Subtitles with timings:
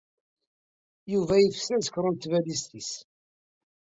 [1.11, 2.91] Yuba yefsi azekṛun n tbalizt-is.